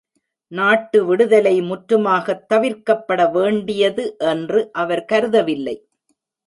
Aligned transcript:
நாட்டு 0.51 1.05
விடுதலை 1.05 1.61
முற்றுமாகத் 1.61 2.53
தவிர்க்கப்பட 2.53 3.31
வேண்டியது 3.31 4.15
என்று 4.19 4.69
அவர் 4.71 5.05
கருதவில்லை. 5.11 5.77